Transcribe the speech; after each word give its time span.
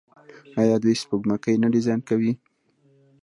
آیا 0.61 0.75
دوی 0.83 0.93
سپوږمکۍ 1.01 1.55
نه 1.61 1.67
ډیزاین 1.73 1.99
کوي؟ 2.09 2.31